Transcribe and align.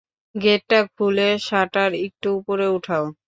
গেটটা 0.35 0.79
খুলে 0.93 1.27
শাটার 1.47 1.91
একটু 2.05 2.27
উপরে 2.39 2.65
উঠাও। 2.69 3.05